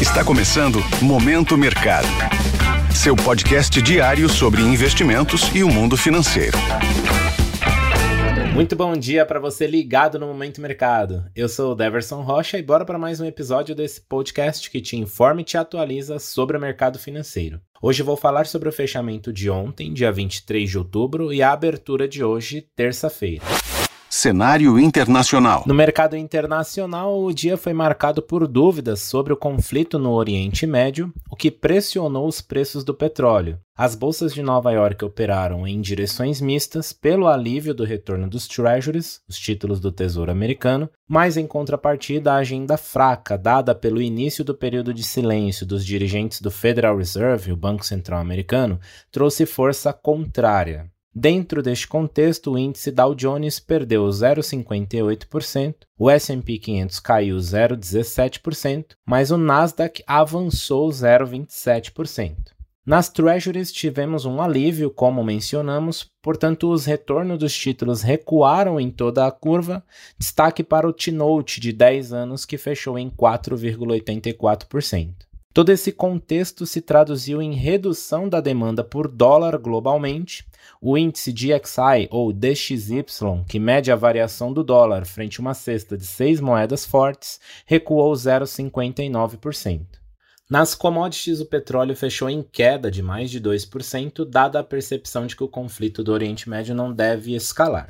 [0.00, 2.06] Está começando Momento Mercado.
[2.94, 6.56] Seu podcast diário sobre investimentos e o mundo financeiro.
[8.54, 11.24] Muito bom dia para você ligado no Momento Mercado.
[11.34, 14.96] Eu sou o Deverson Rocha e bora para mais um episódio desse podcast que te
[14.96, 17.60] informa e te atualiza sobre o mercado financeiro.
[17.82, 22.06] Hoje vou falar sobre o fechamento de ontem, dia 23 de outubro, e a abertura
[22.06, 23.44] de hoje, terça-feira.
[24.18, 25.62] Cenário internacional.
[25.64, 31.14] No mercado internacional, o dia foi marcado por dúvidas sobre o conflito no Oriente Médio,
[31.30, 33.60] o que pressionou os preços do petróleo.
[33.76, 39.20] As bolsas de Nova York operaram em direções mistas pelo alívio do retorno dos treasuries,
[39.28, 44.52] os títulos do Tesouro Americano, mas em contrapartida a agenda fraca dada pelo início do
[44.52, 48.80] período de silêncio dos dirigentes do Federal Reserve, o Banco Central Americano,
[49.12, 50.90] trouxe força contrária.
[51.14, 59.30] Dentro deste contexto, o índice Dow Jones perdeu 0,58%, o S&P 500 caiu 0,17%, mas
[59.30, 62.58] o Nasdaq avançou 0,27%.
[62.88, 69.26] Nas treasuries tivemos um alívio, como mencionamos, portanto os retornos dos títulos recuaram em toda
[69.26, 69.84] a curva,
[70.18, 75.27] destaque para o T-Note de 10 anos que fechou em 4,84%.
[75.58, 80.46] Todo esse contexto se traduziu em redução da demanda por dólar globalmente.
[80.80, 83.02] O índice DXY ou DXY,
[83.48, 88.12] que mede a variação do dólar frente a uma cesta de seis moedas fortes, recuou
[88.12, 89.80] 0,59%.
[90.48, 95.34] Nas commodities, o petróleo fechou em queda de mais de 2%, dada a percepção de
[95.34, 97.88] que o conflito do Oriente Médio não deve escalar.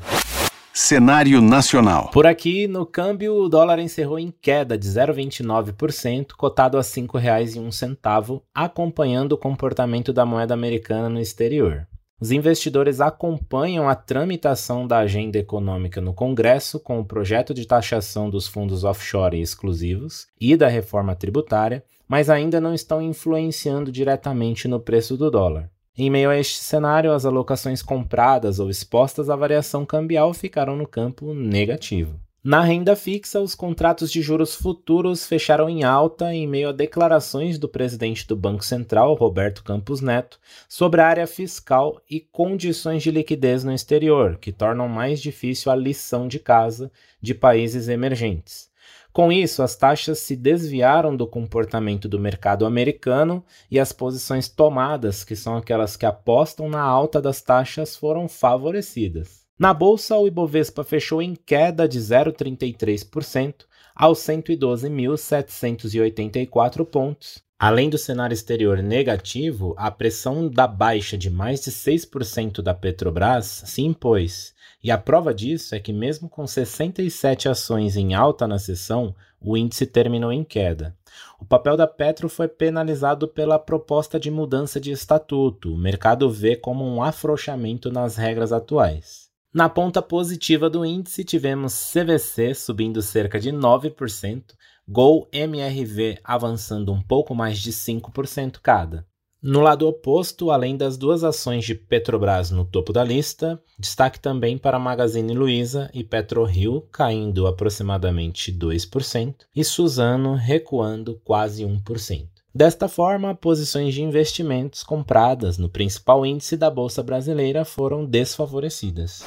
[0.80, 2.08] Cenário nacional.
[2.12, 8.40] Por aqui, no câmbio, o dólar encerrou em queda de 0,29%, cotado a R$ 5,01,
[8.54, 11.84] acompanhando o comportamento da moeda americana no exterior.
[12.20, 18.30] Os investidores acompanham a tramitação da agenda econômica no Congresso com o projeto de taxação
[18.30, 24.78] dos fundos offshore exclusivos e da reforma tributária, mas ainda não estão influenciando diretamente no
[24.78, 25.68] preço do dólar.
[26.00, 30.86] Em meio a este cenário, as alocações compradas ou expostas à variação cambial ficaram no
[30.86, 32.20] campo negativo.
[32.45, 37.58] Na renda fixa, os contratos de juros futuros fecharam em alta em meio a declarações
[37.58, 43.11] do presidente do Banco Central, Roberto Campos Neto, sobre a área fiscal e condições de
[43.11, 48.70] liquidez no exterior, que tornam mais difícil a lição de casa de países emergentes.
[49.13, 55.24] Com isso, as taxas se desviaram do comportamento do mercado americano e as posições tomadas,
[55.24, 59.48] que são aquelas que apostam na alta das taxas, foram favorecidas.
[59.58, 67.48] Na bolsa, o Ibovespa fechou em queda de 0,33% aos 112.784 pontos.
[67.58, 73.64] Além do cenário exterior negativo, a pressão da baixa de mais de 6% da Petrobras
[73.67, 78.61] se impôs e a prova disso é que, mesmo com 67 ações em alta na
[78.61, 80.97] sessão, o índice terminou em queda.
[81.41, 85.74] O papel da Petro foi penalizado pela proposta de mudança de estatuto.
[85.74, 89.27] O mercado vê como um afrouxamento nas regras atuais.
[89.53, 94.42] Na ponta positiva do índice, tivemos CVC subindo cerca de 9%,
[94.86, 99.07] Gol MRV avançando um pouco mais de 5% cada.
[99.41, 104.59] No lado oposto, além das duas ações de Petrobras no topo da lista, destaque também
[104.59, 112.37] para Magazine Luiza e PetroRio caindo aproximadamente 2% e Suzano recuando quase 1%.
[112.55, 119.25] Desta forma, posições de investimentos compradas no principal índice da Bolsa Brasileira foram desfavorecidas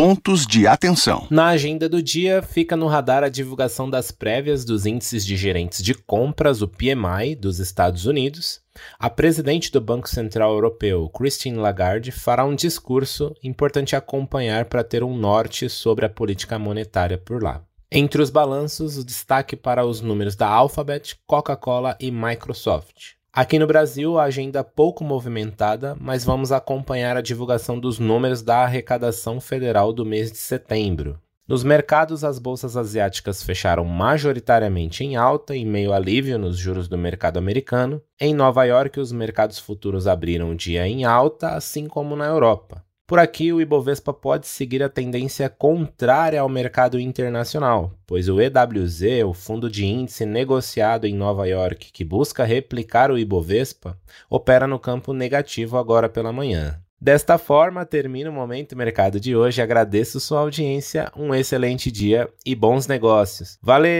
[0.00, 1.26] pontos de atenção.
[1.30, 5.82] Na agenda do dia, fica no radar a divulgação das prévias dos índices de gerentes
[5.82, 8.62] de compras, o PMI, dos Estados Unidos.
[8.98, 15.04] A presidente do Banco Central Europeu, Christine Lagarde, fará um discurso importante acompanhar para ter
[15.04, 17.62] um norte sobre a política monetária por lá.
[17.92, 23.14] Entre os balanços, o destaque para os números da Alphabet, Coca-Cola e Microsoft.
[23.32, 28.58] Aqui no Brasil, a agenda pouco movimentada, mas vamos acompanhar a divulgação dos números da
[28.58, 31.18] arrecadação federal do mês de setembro.
[31.48, 36.96] Nos mercados, as bolsas asiáticas fecharam majoritariamente em alta, em meio alívio nos juros do
[36.96, 38.00] mercado americano.
[38.20, 42.84] Em Nova York, os mercados futuros abriram o dia em alta, assim como na Europa.
[43.10, 49.24] Por aqui, o Ibovespa pode seguir a tendência contrária ao mercado internacional, pois o EWZ,
[49.26, 53.98] o fundo de índice negociado em Nova York que busca replicar o Ibovespa,
[54.30, 56.78] opera no campo negativo agora pela manhã.
[57.00, 59.60] Desta forma, termina o Momento Mercado de hoje.
[59.60, 63.58] Agradeço sua audiência, um excelente dia e bons negócios.
[63.60, 63.90] Valeu!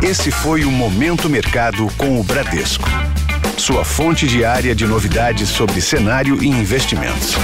[0.00, 2.88] Esse foi o Momento Mercado com o Bradesco.
[3.58, 7.34] Sua fonte diária de novidades sobre cenário e investimentos.